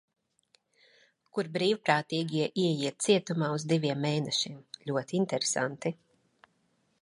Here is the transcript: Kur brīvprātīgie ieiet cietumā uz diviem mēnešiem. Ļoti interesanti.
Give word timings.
Kur 1.37 1.49
brīvprātīgie 1.57 2.47
ieiet 2.63 3.05
cietumā 3.09 3.51
uz 3.59 3.67
diviem 3.73 4.01
mēnešiem. 4.07 4.57
Ļoti 4.89 5.21
interesanti. 5.21 5.95